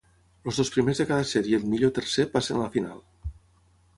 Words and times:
Els 0.51 0.59
dos 0.59 0.71
primers 0.77 1.01
de 1.01 1.05
cada 1.09 1.27
sèrie 1.33 1.51
i 1.59 1.59
el 1.59 1.67
millor 1.75 1.93
tercer 1.99 2.27
passen 2.37 2.57
a 2.61 2.65
la 2.65 2.73
final. 2.79 2.99